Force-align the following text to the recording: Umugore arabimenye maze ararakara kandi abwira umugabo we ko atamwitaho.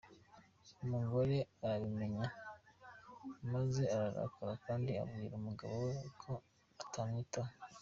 Umugore 0.83 1.37
arabimenye 1.65 2.25
maze 3.53 3.81
ararakara 3.95 4.53
kandi 4.65 4.91
abwira 5.03 5.33
umugabo 5.37 5.73
we 5.85 5.93
ko 6.21 6.31
atamwitaho. 6.83 7.51